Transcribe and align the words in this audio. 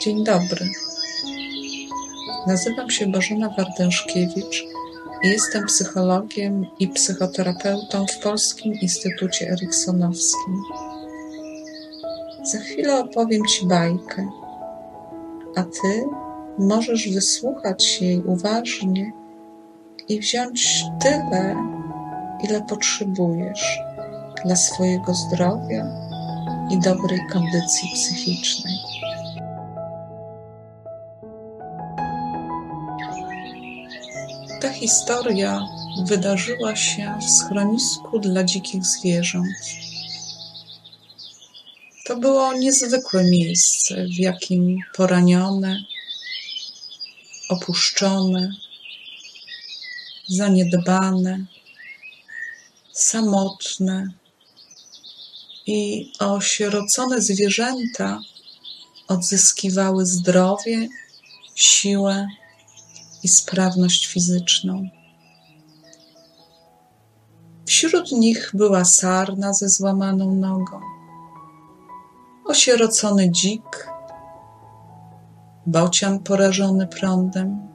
Dzień 0.00 0.24
dobry. 0.24 0.70
Nazywam 2.46 2.90
się 2.90 3.06
Bożena 3.06 3.48
Wardężkiewicz 3.48 4.64
i 5.24 5.28
jestem 5.28 5.66
psychologiem 5.66 6.66
i 6.78 6.88
psychoterapeutą 6.88 8.06
w 8.06 8.22
Polskim 8.22 8.74
Instytucie 8.74 9.50
Eriksonowskim. 9.50 10.62
Za 12.42 12.58
chwilę 12.58 13.00
opowiem 13.00 13.46
Ci 13.46 13.66
bajkę, 13.66 14.28
a 15.56 15.62
Ty 15.62 16.04
możesz 16.58 17.08
wysłuchać 17.08 18.02
jej 18.02 18.22
uważnie 18.24 19.12
i 20.08 20.20
wziąć 20.20 20.84
tyle, 21.02 21.56
ile 22.44 22.62
potrzebujesz 22.68 23.78
dla 24.44 24.56
swojego 24.56 25.14
zdrowia 25.14 26.11
i 26.72 26.78
dobrej 26.78 27.20
kondycji 27.32 27.88
psychicznej. 27.94 28.74
Ta 34.60 34.72
historia 34.72 35.60
wydarzyła 36.06 36.76
się 36.76 37.18
w 37.20 37.30
schronisku 37.30 38.18
dla 38.18 38.44
dzikich 38.44 38.84
zwierząt. 38.84 39.56
To 42.04 42.16
było 42.16 42.52
niezwykłe 42.52 43.24
miejsce, 43.24 44.04
w 44.04 44.18
jakim 44.18 44.78
poranione, 44.96 45.84
opuszczone, 47.48 48.52
zaniedbane, 50.28 51.44
samotne 52.92 54.21
i 55.66 56.12
osierocone 56.18 57.20
zwierzęta 57.20 58.20
odzyskiwały 59.08 60.06
zdrowie, 60.06 60.88
siłę 61.54 62.28
i 63.22 63.28
sprawność 63.28 64.06
fizyczną. 64.06 64.88
Wśród 67.66 68.12
nich 68.12 68.50
była 68.54 68.84
sarna 68.84 69.52
ze 69.52 69.68
złamaną 69.68 70.34
nogą, 70.34 70.80
osierocony 72.44 73.30
dzik, 73.30 73.88
bocian 75.66 76.18
porażony 76.18 76.86
prądem. 76.86 77.68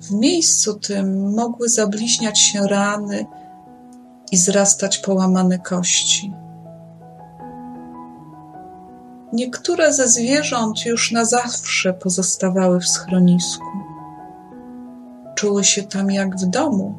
W 0.00 0.10
miejscu 0.10 0.74
tym 0.74 1.34
mogły 1.34 1.68
zabliźniać 1.68 2.38
się 2.38 2.66
rany 2.66 3.26
i 4.32 4.36
zrastać 4.36 4.98
połamane 4.98 5.58
kości. 5.58 6.32
Niektóre 9.32 9.92
ze 9.92 10.08
zwierząt 10.08 10.86
już 10.86 11.12
na 11.12 11.24
zawsze 11.24 11.92
pozostawały 11.92 12.80
w 12.80 12.88
schronisku. 12.88 13.64
Czuły 15.34 15.64
się 15.64 15.82
tam 15.82 16.10
jak 16.10 16.36
w 16.36 16.46
domu, 16.46 16.94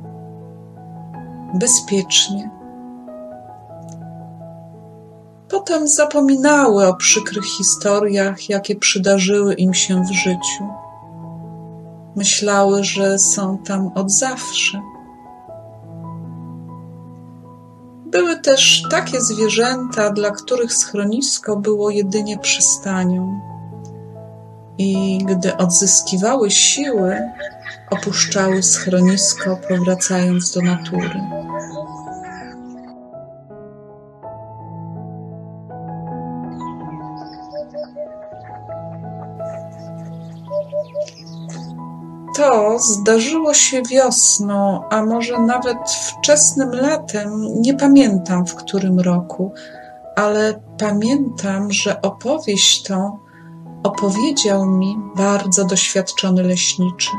bezpiecznie. 1.53 2.49
Potem 5.49 5.87
zapominały 5.87 6.87
o 6.87 6.95
przykrych 6.95 7.45
historiach, 7.45 8.49
jakie 8.49 8.75
przydarzyły 8.75 9.53
im 9.53 9.73
się 9.73 10.03
w 10.03 10.11
życiu. 10.11 10.67
Myślały, 12.15 12.83
że 12.83 13.19
są 13.19 13.57
tam 13.57 13.91
od 13.95 14.11
zawsze. 14.11 14.81
Były 18.15 18.39
też 18.39 18.83
takie 18.91 19.21
zwierzęta, 19.21 20.09
dla 20.09 20.31
których 20.31 20.73
schronisko 20.73 21.57
było 21.57 21.89
jedynie 21.89 22.39
przystanią. 22.39 23.41
I 24.77 25.17
gdy 25.25 25.57
odzyskiwały 25.57 26.51
siły, 26.51 27.17
opuszczały 27.91 28.63
schronisko, 28.63 29.57
powracając 29.69 30.51
do 30.51 30.61
natury. 30.61 31.21
To 42.35 42.79
zdarzyło 42.79 43.53
się 43.53 43.81
wiosną, 43.81 44.83
a 44.89 45.05
może 45.05 45.41
nawet 45.41 45.77
wczesnym 45.89 46.71
latem, 46.71 47.61
nie 47.61 47.73
pamiętam 47.73 48.45
w 48.45 48.55
którym 48.55 48.99
roku, 48.99 49.51
ale 50.15 50.61
pamiętam, 50.77 51.71
że 51.71 52.01
opowieść 52.01 52.83
tą 52.83 53.17
opowiedział 53.83 54.65
mi 54.65 54.97
bardzo 55.15 55.65
doświadczony 55.65 56.43
leśniczy, 56.43 57.09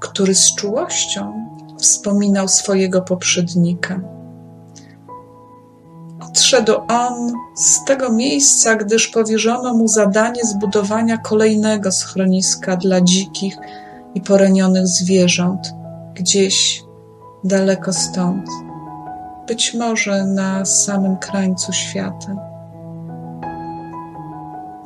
który 0.00 0.34
z 0.34 0.54
czułością 0.54 1.48
wspominał 1.78 2.48
swojego 2.48 3.02
poprzednika. 3.02 4.00
Odszedł 6.32 6.72
on 6.88 7.32
z 7.54 7.84
tego 7.84 8.12
miejsca, 8.12 8.76
gdyż 8.76 9.08
powierzono 9.08 9.74
mu 9.74 9.88
zadanie 9.88 10.44
zbudowania 10.44 11.18
kolejnego 11.18 11.92
schroniska 11.92 12.76
dla 12.76 13.00
dzikich 13.00 13.56
i 14.14 14.20
poranionych 14.20 14.86
zwierząt, 14.86 15.74
gdzieś 16.14 16.84
daleko 17.44 17.92
stąd, 17.92 18.46
być 19.48 19.74
może 19.74 20.24
na 20.24 20.64
samym 20.64 21.16
krańcu 21.16 21.72
świata. 21.72 22.36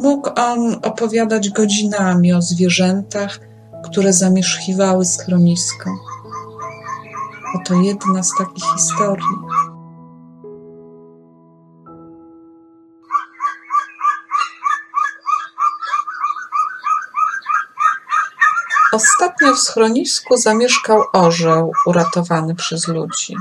Mógł 0.00 0.30
on 0.36 0.76
opowiadać 0.82 1.50
godzinami 1.50 2.32
o 2.32 2.42
zwierzętach, 2.42 3.40
które 3.84 4.12
zamieszkiwały 4.12 5.04
schronisko. 5.04 5.90
Oto 7.54 7.74
jedna 7.74 8.22
z 8.22 8.30
takich 8.38 8.64
historii. 8.76 9.65
Ostatnio 18.92 19.54
w 19.54 19.58
schronisku 19.58 20.36
zamieszkał 20.36 21.02
orzeł 21.12 21.72
uratowany 21.86 22.54
przez 22.54 22.88
ludzi. 22.88 23.34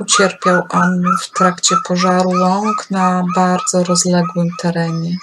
Ucierpiał 0.00 0.62
on 0.70 1.02
w 1.22 1.30
trakcie 1.30 1.76
pożaru 1.88 2.30
łąk 2.30 2.90
na 2.90 3.24
bardzo 3.36 3.84
rozległym 3.84 4.48
terenie. 4.62 5.16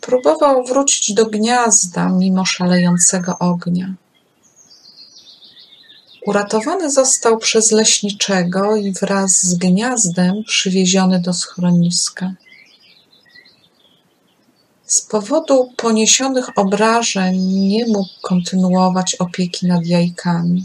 Próbował 0.00 0.64
wrócić 0.64 1.14
do 1.14 1.26
gniazda 1.26 2.08
mimo 2.08 2.44
szalejącego 2.44 3.38
ognia. 3.38 3.94
Uratowany 6.26 6.90
został 6.90 7.38
przez 7.38 7.70
leśniczego 7.70 8.76
i 8.76 8.92
wraz 8.92 9.42
z 9.42 9.54
gniazdem 9.54 10.34
przywieziony 10.46 11.20
do 11.20 11.32
schroniska. 11.32 12.32
Z 14.90 15.00
powodu 15.00 15.72
poniesionych 15.76 16.58
obrażeń 16.58 17.38
nie 17.38 17.86
mógł 17.86 18.10
kontynuować 18.22 19.14
opieki 19.14 19.66
nad 19.66 19.86
jajkami. 19.86 20.64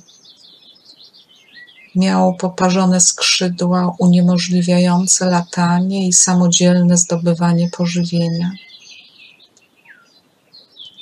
Miał 1.96 2.36
poparzone 2.36 3.02
skrzydła 3.02 3.96
uniemożliwiające 4.00 5.26
latanie 5.26 6.08
i 6.08 6.14
samodzielne 6.14 6.98
zdobywanie 6.98 7.70
pożywienia. 7.70 8.52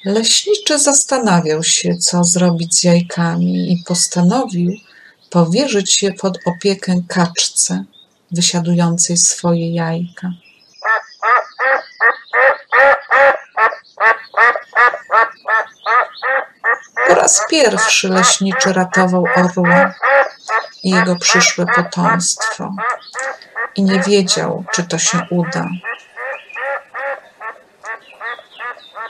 Leśniczy 0.05 0.79
zastanawiał 0.79 1.63
się, 1.63 1.97
co 1.97 2.23
zrobić 2.23 2.75
z 2.75 2.83
jajkami 2.83 3.73
i 3.73 3.83
postanowił 3.83 4.71
powierzyć 5.29 6.03
je 6.03 6.13
pod 6.13 6.37
opiekę 6.45 7.01
kaczce 7.07 7.85
wysiadującej 8.31 9.17
swoje 9.17 9.71
jajka. 9.71 10.33
Raz 17.23 17.41
pierwszy 17.49 18.09
leśniczy 18.09 18.73
ratował 18.73 19.25
orła 19.35 19.93
i 20.83 20.89
jego 20.89 21.15
przyszłe 21.15 21.65
potomstwo 21.75 22.73
i 23.75 23.83
nie 23.83 23.99
wiedział, 23.99 24.63
czy 24.73 24.83
to 24.83 24.97
się 24.97 25.27
uda. 25.29 25.67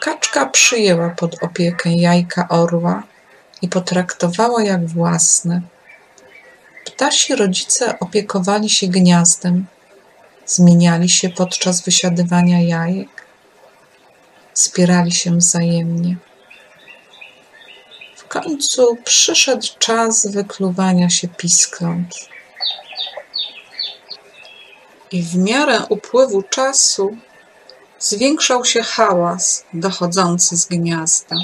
Kaczka 0.02 0.46
przyjęła 0.46 1.10
pod 1.10 1.44
opiekę 1.44 1.90
jajka 1.90 2.48
orła 2.50 3.04
i 3.62 3.68
potraktowała 3.68 4.64
jak 4.64 4.88
własne. 4.88 5.62
Ptasi 6.86 7.36
rodzice 7.36 8.00
opiekowali 8.00 8.70
się 8.70 8.88
gniazdem, 8.88 9.66
zmieniali 10.46 11.10
się 11.10 11.30
podczas 11.30 11.82
wysiadywania 11.82 12.62
jajek, 12.62 13.26
wspierali 14.54 15.12
się 15.12 15.38
wzajemnie. 15.38 16.16
Końcu 18.34 18.98
przyszedł 19.04 19.68
czas 19.80 20.28
wykluwania 20.28 21.10
się 21.10 21.28
piskląt. 21.28 22.16
I 25.12 25.24
w 25.24 25.36
miarę 25.36 25.82
upływu 25.90 26.44
czasu 26.44 27.18
zwiększał 28.00 28.66
się 28.66 28.84
hałas 28.84 29.66
dochodzący 29.74 30.58
z 30.58 30.66
gniazda. 30.66 31.36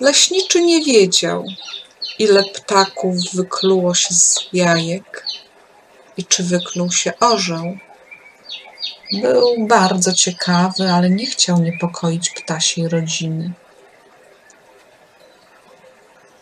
Leśniczy 0.00 0.62
nie 0.62 0.84
wiedział, 0.84 1.44
ile 2.18 2.44
ptaków 2.44 3.14
wykluło 3.32 3.94
się 3.94 4.14
z 4.14 4.40
jajek 4.52 5.26
i 6.16 6.24
czy 6.24 6.42
wykluł 6.42 6.92
się 6.92 7.12
orzeł. 7.20 7.78
Był 9.22 9.66
bardzo 9.66 10.12
ciekawy, 10.12 10.90
ale 10.92 11.10
nie 11.10 11.26
chciał 11.26 11.58
niepokoić 11.58 12.30
ptasiej 12.30 12.88
rodziny. 12.88 13.52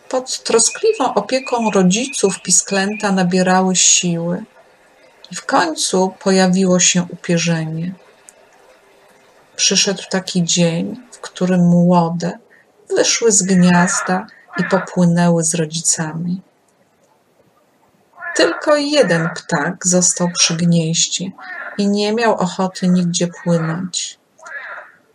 Pod 0.09 0.43
troskliwą 0.43 1.15
opieką 1.15 1.71
rodziców 1.71 2.43
pisklęta 2.43 3.13
nabierały 3.13 3.77
siły 3.77 4.45
i 5.31 5.37
w 5.37 5.47
końcu 5.47 6.15
pojawiło 6.19 6.81
się 6.81 7.07
upierzenie. 7.11 7.95
Przyszedł 9.57 10.03
taki 10.11 10.45
dzień, 10.45 11.01
w 11.13 11.21
którym 11.21 11.61
młode 11.61 12.39
wyszły 12.97 13.33
z 13.33 13.43
gniazda 13.43 14.27
i 14.59 14.65
popłynęły 14.65 15.45
z 15.45 15.55
rodzicami. 15.55 16.41
Tylko 18.37 18.77
jeden 18.77 19.31
ptak 19.31 19.87
został 19.87 20.29
przy 20.31 20.57
gnieździe 20.57 21.31
i 21.79 21.89
nie 21.89 22.13
miał 22.13 22.35
ochoty 22.35 22.89
nigdzie 22.89 23.29
płynąć. 23.45 24.19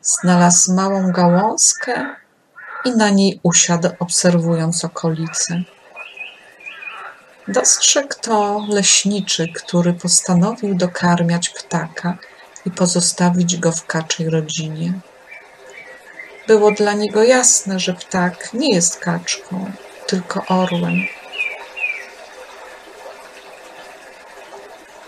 Znalazł 0.02 0.74
małą 0.74 1.12
gałązkę 1.12 2.16
i 2.86 2.92
na 2.92 3.10
niej 3.10 3.40
usiadł, 3.44 3.90
obserwując 4.00 4.86
okolice. 4.86 5.62
Dostrzegł 7.48 8.14
to 8.22 8.66
leśniczy, 8.70 9.48
który 9.56 9.94
postanowił 9.94 10.76
dokarmiać 10.76 11.50
ptaka 11.50 12.18
i 12.66 12.72
pozostawić 12.72 13.58
go 13.58 13.72
w 13.72 13.86
kaczej 13.86 14.30
rodzinie. 14.30 14.94
Było 16.48 16.72
dla 16.72 16.94
niego 16.94 17.24
jasne, 17.24 17.80
że 17.80 17.94
ptak 17.94 18.54
nie 18.54 18.76
jest 18.76 19.00
kaczką, 19.00 19.72
tylko 20.08 20.46
orłem. 20.46 20.94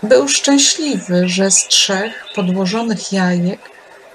Był 0.02 0.28
szczęśliwy, 0.28 1.28
że 1.28 1.50
z 1.50 1.68
trzech 1.68 2.26
podłożonych 2.34 3.12
jajek 3.12 3.60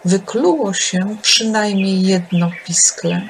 wykluło 0.06 0.74
się 0.74 1.18
przynajmniej 1.22 2.02
jedno 2.02 2.52
piskle. 2.66 3.22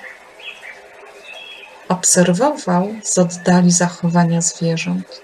Obserwował 1.89 2.95
z 3.03 3.17
oddali 3.17 3.71
zachowania 3.71 4.41
zwierząt. 4.41 5.21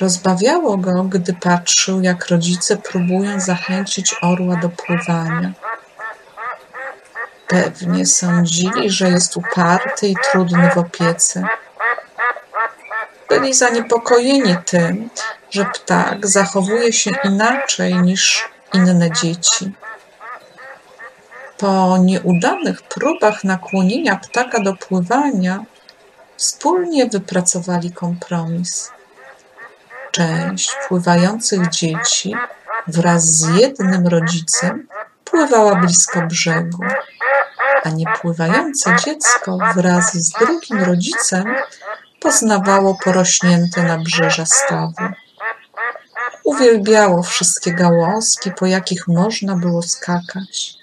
Rozbawiało 0.00 0.76
go, 0.76 1.04
gdy 1.04 1.32
patrzył, 1.32 2.02
jak 2.02 2.28
rodzice 2.28 2.76
próbują 2.76 3.40
zachęcić 3.40 4.14
orła 4.22 4.56
do 4.56 4.68
pływania. 4.68 5.52
Pewnie 7.48 8.06
sądzili, 8.06 8.90
że 8.90 9.08
jest 9.08 9.36
uparty 9.36 10.08
i 10.08 10.16
trudny 10.30 10.70
w 10.74 10.78
opiece. 10.78 11.44
Byli 13.28 13.54
zaniepokojeni 13.54 14.56
tym, 14.64 15.10
że 15.50 15.64
ptak 15.64 16.26
zachowuje 16.26 16.92
się 16.92 17.10
inaczej 17.24 17.94
niż 17.94 18.48
inne 18.74 19.10
dzieci. 19.10 19.72
Po 21.58 21.98
nieudanych 21.98 22.82
próbach 22.82 23.44
nakłonienia 23.44 24.16
ptaka 24.16 24.60
do 24.60 24.74
pływania, 24.76 25.64
wspólnie 26.36 27.06
wypracowali 27.06 27.92
kompromis. 27.92 28.90
Część 30.10 30.76
pływających 30.88 31.68
dzieci 31.68 32.34
wraz 32.86 33.24
z 33.24 33.56
jednym 33.56 34.06
rodzicem 34.06 34.86
pływała 35.24 35.74
blisko 35.74 36.22
brzegu, 36.22 36.78
a 37.84 37.88
niepływające 37.88 38.96
dziecko 39.04 39.58
wraz 39.74 40.14
z 40.14 40.30
drugim 40.30 40.84
rodzicem 40.84 41.54
poznawało 42.26 42.98
porośnięte 43.04 43.82
nabrzeża 43.82 44.46
stawy. 44.46 45.12
Uwielbiało 46.44 47.22
wszystkie 47.22 47.72
gałązki, 47.72 48.50
po 48.58 48.66
jakich 48.66 49.08
można 49.08 49.56
było 49.56 49.82
skakać. 49.82 50.74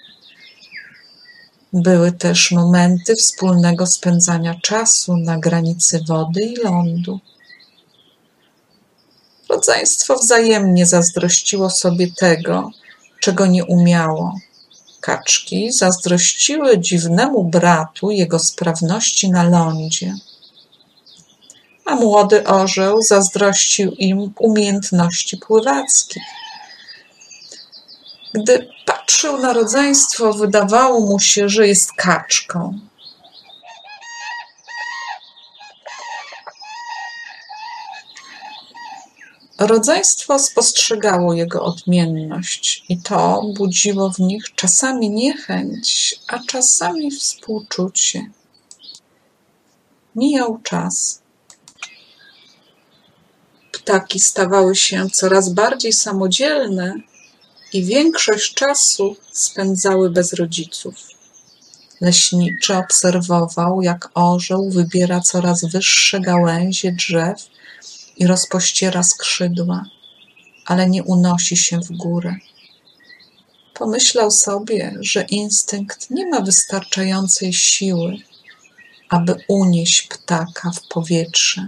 Były 1.72 2.12
też 2.12 2.50
momenty 2.50 3.16
wspólnego 3.16 3.86
spędzania 3.86 4.54
czasu 4.62 5.16
na 5.16 5.38
granicy 5.38 6.04
wody 6.08 6.40
i 6.40 6.56
lądu. 6.56 7.20
Rodzeństwo 9.48 10.16
wzajemnie 10.16 10.86
zazdrościło 10.86 11.70
sobie 11.70 12.06
tego, 12.12 12.70
czego 13.20 13.46
nie 13.46 13.64
umiało. 13.64 14.38
Kaczki 15.00 15.72
zazdrościły 15.72 16.78
dziwnemu 16.78 17.44
bratu 17.44 18.10
jego 18.10 18.38
sprawności 18.38 19.30
na 19.30 19.42
lądzie, 19.48 20.14
a 21.84 21.94
młody 21.94 22.44
orzeł 22.44 23.02
zazdrościł 23.02 23.90
im 23.90 24.34
umiejętności 24.38 25.36
pływackich. 25.36 26.22
Gdy 28.34 28.68
patrzył 28.86 29.38
na 29.38 29.52
rodzeństwo, 29.52 30.32
wydawało 30.32 31.00
mu 31.00 31.20
się, 31.20 31.48
że 31.48 31.68
jest 31.68 31.92
kaczką. 31.92 32.78
Rodzeństwo 39.58 40.38
spostrzegało 40.38 41.34
jego 41.34 41.62
odmienność 41.62 42.84
i 42.88 43.02
to 43.02 43.42
budziło 43.56 44.10
w 44.10 44.18
nich 44.18 44.54
czasami 44.54 45.10
niechęć, 45.10 46.14
a 46.28 46.38
czasami 46.38 47.10
współczucie. 47.10 48.30
Mijał 50.16 50.58
czas. 50.62 51.23
Ptaki 53.84 54.20
stawały 54.20 54.76
się 54.76 55.10
coraz 55.10 55.48
bardziej 55.48 55.92
samodzielne 55.92 56.94
i 57.72 57.84
większość 57.84 58.54
czasu 58.54 59.16
spędzały 59.32 60.10
bez 60.10 60.32
rodziców. 60.32 60.94
Leśniczy 62.00 62.76
obserwował, 62.76 63.82
jak 63.82 64.10
orzeł 64.14 64.70
wybiera 64.70 65.20
coraz 65.20 65.64
wyższe 65.64 66.20
gałęzie 66.20 66.92
drzew 66.92 67.36
i 68.16 68.26
rozpościera 68.26 69.02
skrzydła, 69.02 69.84
ale 70.66 70.90
nie 70.90 71.02
unosi 71.02 71.56
się 71.56 71.78
w 71.80 71.96
górę. 71.96 72.36
Pomyślał 73.74 74.30
sobie, 74.30 74.94
że 75.00 75.22
instynkt 75.22 76.10
nie 76.10 76.26
ma 76.26 76.40
wystarczającej 76.40 77.52
siły, 77.52 78.16
aby 79.08 79.36
unieść 79.48 80.02
ptaka 80.02 80.70
w 80.70 80.88
powietrze. 80.88 81.66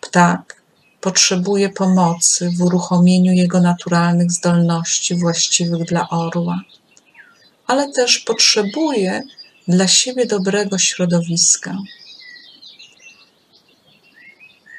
Ptak 0.00 0.63
potrzebuje 1.04 1.68
pomocy 1.68 2.50
w 2.50 2.62
uruchomieniu 2.62 3.32
jego 3.32 3.60
naturalnych 3.60 4.30
zdolności 4.32 5.14
właściwych 5.14 5.84
dla 5.84 6.08
orła, 6.08 6.60
ale 7.66 7.92
też 7.92 8.18
potrzebuje 8.18 9.22
dla 9.68 9.88
siebie 9.88 10.26
dobrego 10.26 10.78
środowiska. 10.78 11.78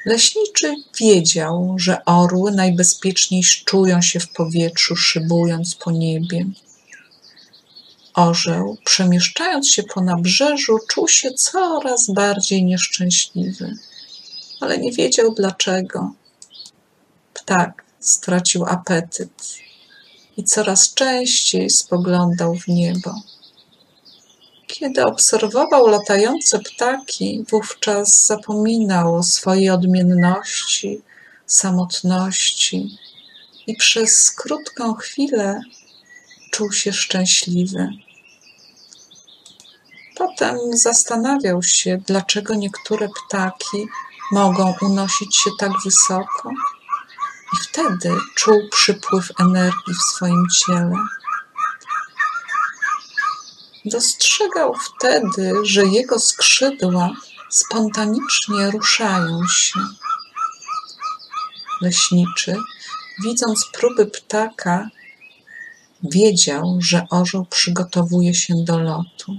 Leśniczy 0.06 0.76
wiedział, 1.00 1.76
że 1.78 2.06
orły 2.06 2.52
najbezpieczniej 2.52 3.44
czują 3.66 4.02
się 4.02 4.20
w 4.20 4.30
powietrzu, 4.30 4.96
szybując 4.96 5.76
po 5.76 5.92
niebie. 5.92 6.46
Orzeł, 8.14 8.78
przemieszczając 8.86 9.70
się 9.70 9.84
po 9.84 10.02
nabrzeżu, 10.02 10.80
czuł 10.90 11.08
się 11.08 11.32
coraz 11.32 12.10
bardziej 12.10 12.64
nieszczęśliwy, 12.64 13.76
ale 14.62 14.78
nie 14.78 14.92
wiedział 14.92 15.34
dlaczego. 15.34 16.14
Ptak 17.34 17.84
stracił 18.00 18.66
apetyt 18.66 19.32
i 20.38 20.44
coraz 20.44 20.94
częściej 20.94 21.70
spoglądał 21.70 22.56
w 22.56 22.68
niebo. 22.68 23.16
Kiedy 24.68 25.04
obserwował 25.04 25.88
latające 25.88 26.60
ptaki, 26.60 27.46
wówczas 27.50 28.26
zapominał 28.26 29.16
o 29.16 29.24
swojej 29.24 29.70
odmienności, 29.70 31.02
samotności 31.46 32.98
i 33.68 33.76
przez 33.76 34.32
krótką 34.32 34.94
chwilę 34.94 35.62
czuł 36.52 36.72
się 36.72 36.94
szczęśliwy. 36.94 37.90
Potem 40.16 40.58
zastanawiał 40.74 41.64
się, 41.64 41.98
dlaczego 42.08 42.56
niektóre 42.56 43.10
ptaki 43.10 43.88
mogą 44.32 44.76
unosić 44.82 45.38
się 45.38 45.50
tak 45.60 45.72
wysoko, 45.86 46.52
i 47.54 47.58
wtedy 47.64 48.12
czuł 48.36 48.70
przypływ 48.72 49.32
energii 49.40 49.94
w 49.94 50.14
swoim 50.14 50.48
ciele. 50.50 50.96
Dostrzegał 53.86 54.76
wtedy, 54.76 55.54
że 55.64 55.86
jego 55.86 56.20
skrzydła 56.20 57.12
spontanicznie 57.50 58.72
ruszają 58.72 59.48
się, 59.48 59.80
leśniczy, 61.82 62.56
widząc 63.24 63.66
próby 63.74 64.06
ptaka, 64.06 64.90
wiedział, 66.04 66.78
że 66.80 67.08
orzeł 67.10 67.46
przygotowuje 67.46 68.34
się 68.34 68.54
do 68.58 68.80
lotu. 68.80 69.38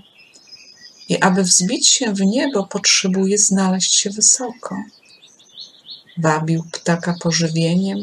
I 1.08 1.20
aby 1.20 1.42
wzbić 1.42 1.88
się 1.88 2.12
w 2.12 2.20
niebo, 2.20 2.66
potrzebuje 2.66 3.38
znaleźć 3.38 3.94
się 3.94 4.10
wysoko. 4.10 4.76
Wabił 6.18 6.64
ptaka 6.72 7.14
pożywieniem, 7.22 7.98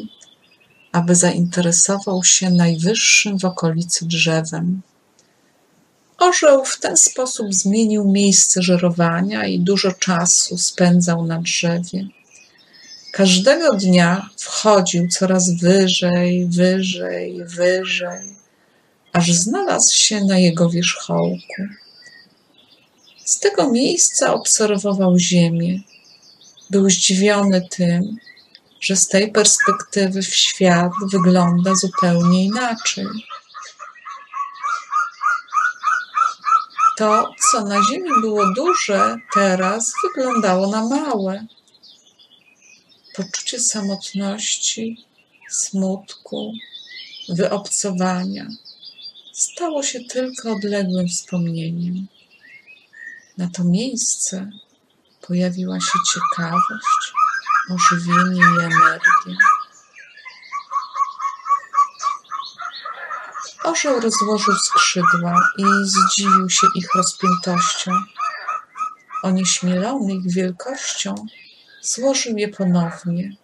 aby 0.92 1.16
zainteresował 1.16 2.24
się 2.24 2.50
najwyższym 2.50 3.40
w 3.40 3.46
okolicy 3.46 4.06
drzewem. 4.06 4.82
Orzeł 6.18 6.66
w 6.66 6.80
ten 6.80 6.98
sposób 6.98 7.54
zmienił 7.54 8.12
miejsce 8.12 8.62
żerowania 8.62 9.46
i 9.46 9.60
dużo 9.60 9.92
czasu 9.92 10.58
spędzał 10.58 11.26
na 11.26 11.42
drzewie. 11.42 12.08
Każdego 13.12 13.74
dnia 13.76 14.30
wchodził 14.38 15.08
coraz 15.08 15.50
wyżej, 15.50 16.46
wyżej, 16.46 17.46
wyżej, 17.46 18.36
aż 19.14 19.34
znalazł 19.34 19.98
się 19.98 20.26
na 20.26 20.38
jego 20.38 20.70
wierzchołku. 20.70 21.64
Z 23.26 23.40
tego 23.40 23.72
miejsca 23.72 24.34
obserwował 24.34 25.20
Ziemię. 25.20 25.80
Był 26.70 26.90
zdziwiony 26.90 27.68
tym, 27.70 28.18
że 28.82 28.96
z 28.96 29.08
tej 29.08 29.32
perspektywy 29.32 30.22
w 30.22 30.36
świat 30.36 30.92
wygląda 31.12 31.76
zupełnie 31.76 32.46
inaczej. 32.46 33.08
To, 36.98 37.30
co 37.52 37.62
na 37.62 37.84
Ziemi 37.84 38.10
było 38.22 38.54
duże, 38.56 39.18
teraz 39.34 39.94
wyglądało 40.04 40.68
na 40.68 40.86
małe. 40.88 41.46
Poczucie 43.16 43.60
samotności, 43.60 45.06
smutku, 45.50 46.54
wyobcowania 47.30 48.48
stało 49.34 49.84
się 49.84 50.00
tylko 50.00 50.52
odległym 50.52 51.08
wspomnieniem. 51.08 52.08
Na 53.38 53.50
to 53.50 53.64
miejsce 53.64 54.50
pojawiła 55.28 55.80
się 55.80 56.00
ciekawość, 56.14 57.14
ożywienie 57.70 58.42
i 58.42 58.64
energię. 58.64 59.36
Orzeł 63.64 64.00
rozłożył 64.00 64.56
skrzydła 64.56 65.50
i 65.58 65.64
zdziwił 65.84 66.50
się 66.50 66.68
ich 66.76 66.88
rozpiętością. 66.96 67.92
Onieśmielony 69.24 70.14
ich 70.14 70.34
wielkością, 70.34 71.16
złożył 71.82 72.38
je 72.38 72.48
ponownie. 72.48 73.36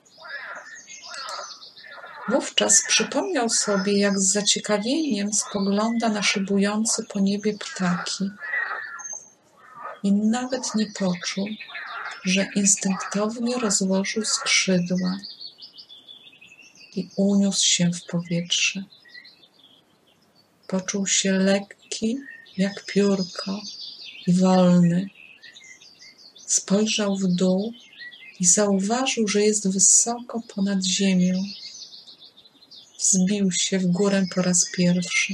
Wówczas 2.30 2.84
przypomniał 2.88 3.50
sobie, 3.50 4.00
jak 4.00 4.20
z 4.20 4.32
zaciekawieniem 4.32 5.34
spogląda 5.34 6.10
na 6.10 6.24
szybujące 6.24 7.04
po 7.04 7.20
niebie 7.20 7.54
ptaki 7.54 8.32
i 10.04 10.12
nawet 10.12 10.76
nie 10.76 10.86
poczuł, 10.86 11.48
że 12.24 12.48
instynktownie 12.56 13.56
rozłożył 13.58 14.26
skrzydła 14.26 15.18
i 16.96 17.10
uniósł 17.16 17.66
się 17.66 17.92
w 17.92 18.06
powietrze. 18.06 18.84
Poczuł 20.68 21.08
się 21.08 21.32
lekki 21.32 22.18
jak 22.58 22.86
piórko 22.86 23.62
i 24.28 24.34
wolny. 24.34 25.10
Spojrzał 26.46 27.18
w 27.18 27.28
dół 27.28 27.74
i 28.40 28.46
zauważył, 28.46 29.28
że 29.28 29.42
jest 29.42 29.74
wysoko 29.74 30.42
ponad 30.56 30.84
ziemią. 30.84 31.44
Wzbił 33.00 33.52
się 33.52 33.80
w 33.80 33.86
górę 33.86 34.26
po 34.36 34.42
raz 34.42 34.72
pierwszy. 34.72 35.34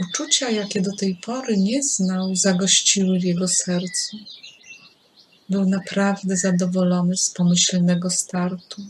Uczucia, 0.00 0.50
jakie 0.50 0.80
do 0.80 0.96
tej 0.96 1.14
pory 1.14 1.56
nie 1.56 1.82
znał, 1.82 2.36
zagościły 2.36 3.18
w 3.18 3.24
jego 3.24 3.48
sercu. 3.48 4.16
Był 5.48 5.66
naprawdę 5.66 6.36
zadowolony 6.36 7.16
z 7.16 7.30
pomyślnego 7.30 8.10
startu 8.10 8.82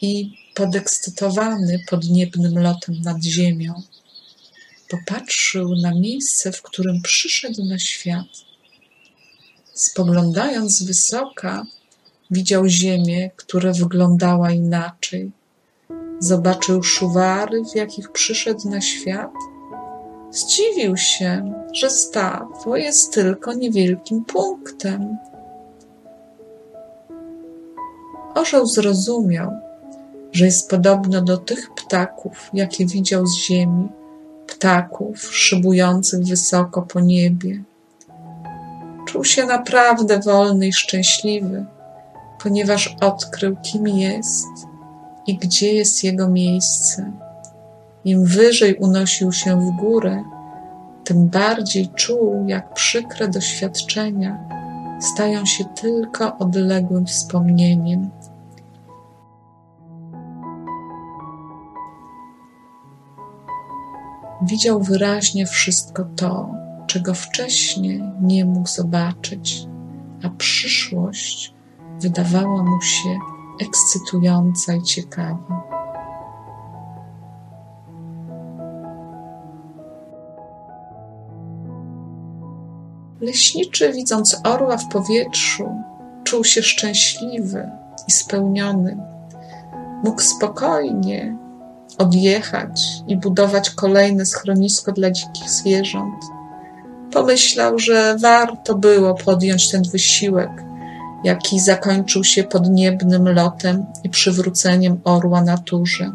i 0.00 0.34
podekscytowany 0.54 1.84
podniebnym 1.90 2.58
lotem 2.58 3.00
nad 3.02 3.22
ziemią, 3.22 3.82
popatrzył 4.88 5.76
na 5.76 5.94
miejsce, 5.94 6.52
w 6.52 6.62
którym 6.62 7.02
przyszedł 7.02 7.64
na 7.64 7.78
świat. 7.78 8.26
Spoglądając 9.74 10.78
z 10.78 10.82
wysoka, 10.82 11.66
widział 12.30 12.68
ziemię, 12.68 13.30
która 13.36 13.72
wyglądała 13.72 14.50
inaczej. 14.50 15.30
Zobaczył 16.20 16.82
szuwary, 16.82 17.62
w 17.72 17.76
jakich 17.76 18.12
przyszedł 18.12 18.68
na 18.70 18.80
świat. 18.80 19.30
Zdziwił 20.34 20.96
się, 20.96 21.52
że 21.72 21.90
stawo 21.90 22.76
jest 22.76 23.14
tylko 23.14 23.52
niewielkim 23.52 24.24
punktem. 24.24 25.18
Orzeł 28.34 28.66
zrozumiał, 28.66 29.50
że 30.32 30.44
jest 30.44 30.70
podobno 30.70 31.22
do 31.22 31.36
tych 31.38 31.70
ptaków, 31.74 32.50
jakie 32.52 32.86
widział 32.86 33.26
z 33.26 33.36
ziemi, 33.36 33.88
ptaków 34.46 35.36
szybujących 35.36 36.24
wysoko 36.24 36.82
po 36.82 37.00
niebie. 37.00 37.62
Czuł 39.06 39.24
się 39.24 39.46
naprawdę 39.46 40.20
wolny 40.20 40.66
i 40.66 40.72
szczęśliwy, 40.72 41.64
ponieważ 42.42 42.96
odkrył, 43.00 43.56
kim 43.56 43.88
jest 43.88 44.48
i 45.26 45.38
gdzie 45.38 45.74
jest 45.74 46.04
jego 46.04 46.28
miejsce. 46.28 47.23
Im 48.04 48.24
wyżej 48.24 48.76
unosił 48.76 49.32
się 49.32 49.60
w 49.60 49.70
górę, 49.70 50.24
tym 51.04 51.28
bardziej 51.28 51.88
czuł, 51.88 52.44
jak 52.46 52.74
przykre 52.74 53.28
doświadczenia 53.28 54.38
stają 55.00 55.46
się 55.46 55.64
tylko 55.64 56.38
odległym 56.38 57.06
wspomnieniem 57.06 58.10
Widział 64.42 64.82
wyraźnie 64.82 65.46
wszystko 65.46 66.04
to, 66.16 66.50
czego 66.86 67.14
wcześniej 67.14 68.02
nie 68.20 68.44
mógł 68.44 68.68
zobaczyć, 68.68 69.66
a 70.24 70.30
przyszłość 70.30 71.54
wydawała 72.00 72.62
mu 72.62 72.82
się 72.82 73.18
ekscytująca 73.60 74.74
i 74.74 74.82
ciekawa. 74.82 75.63
Leśniczy, 83.24 83.92
widząc 83.92 84.40
orła 84.44 84.76
w 84.76 84.88
powietrzu, 84.88 85.64
czuł 86.24 86.44
się 86.44 86.62
szczęśliwy 86.62 87.70
i 88.08 88.12
spełniony. 88.12 88.96
Mógł 90.04 90.20
spokojnie 90.20 91.36
odjechać 91.98 92.82
i 93.08 93.16
budować 93.16 93.70
kolejne 93.70 94.26
schronisko 94.26 94.92
dla 94.92 95.10
dzikich 95.10 95.50
zwierząt. 95.50 96.24
Pomyślał, 97.12 97.78
że 97.78 98.16
warto 98.18 98.74
było 98.74 99.14
podjąć 99.14 99.70
ten 99.70 99.82
wysiłek, 99.92 100.50
jaki 101.24 101.60
zakończył 101.60 102.24
się 102.24 102.44
podniebnym 102.44 103.28
lotem 103.28 103.86
i 104.04 104.08
przywróceniem 104.10 105.00
orła 105.04 105.42
naturze. 105.42 106.12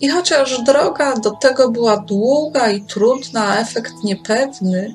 I 0.00 0.08
chociaż 0.08 0.62
droga 0.62 1.16
do 1.16 1.30
tego 1.30 1.70
była 1.70 1.96
długa 1.96 2.70
i 2.70 2.82
trudna, 2.82 3.44
a 3.44 3.56
efekt 3.56 3.92
niepewny, 4.04 4.94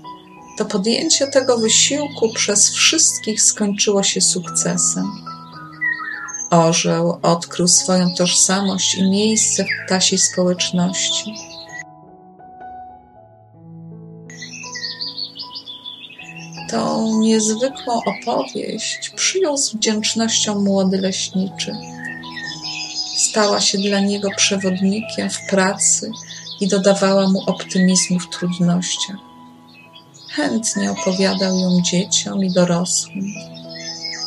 to 0.57 0.65
podjęcie 0.65 1.27
tego 1.27 1.57
wysiłku 1.57 2.33
przez 2.33 2.69
wszystkich 2.69 3.41
skończyło 3.41 4.03
się 4.03 4.21
sukcesem. 4.21 5.12
Orzeł 6.50 7.19
odkrył 7.21 7.67
swoją 7.67 8.13
tożsamość 8.17 8.95
i 8.95 9.09
miejsce 9.09 9.63
w 9.63 9.85
ptasiej 9.85 10.19
społeczności. 10.19 11.33
Tą 16.69 17.17
niezwykłą 17.19 18.01
opowieść 18.05 19.12
przyjął 19.15 19.57
z 19.57 19.75
wdzięcznością 19.75 20.62
młody 20.62 20.97
leśniczy. 20.97 21.94
Stała 23.15 23.62
się 23.62 23.77
dla 23.77 24.00
niego 24.00 24.29
przewodnikiem 24.38 25.29
w 25.29 25.48
pracy 25.50 26.12
i 26.60 26.67
dodawała 26.67 27.29
mu 27.29 27.39
optymizmu 27.45 28.19
w 28.19 28.29
trudnościach. 28.29 29.15
Chętnie 30.29 30.91
opowiadał 30.91 31.57
ją 31.60 31.81
dzieciom 31.81 32.43
i 32.43 32.51
dorosłym. 32.51 33.34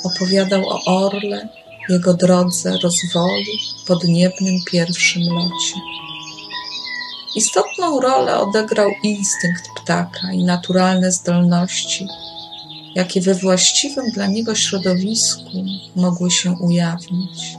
Opowiadał 0.05 0.69
o 0.69 0.85
orle, 0.85 1.49
jego 1.89 2.15
drodze 2.15 2.79
rozwoju 2.83 3.53
podniebnym 3.87 4.55
pierwszym 4.67 5.23
locie. 5.23 5.81
Istotną 7.35 8.01
rolę 8.01 8.39
odegrał 8.39 8.91
instynkt 9.03 9.63
ptaka 9.77 10.33
i 10.33 10.45
naturalne 10.45 11.13
zdolności, 11.13 12.07
jakie 12.95 13.21
we 13.21 13.35
właściwym 13.35 14.11
dla 14.11 14.27
niego 14.27 14.55
środowisku 14.55 15.65
mogły 15.97 16.31
się 16.31 16.53
ujawnić. 16.53 17.57